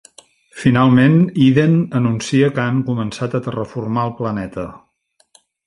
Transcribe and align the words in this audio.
Finalment, 0.61 1.17
Eden 1.47 1.75
anuncia 1.99 2.49
que 2.57 2.65
han 2.65 2.81
començat 2.89 3.39
a 3.41 3.45
terraformar 3.49 4.09
el 4.09 4.17
planeta. 4.25 4.69